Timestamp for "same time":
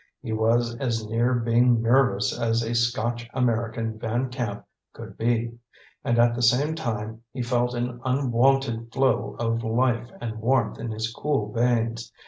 6.41-7.21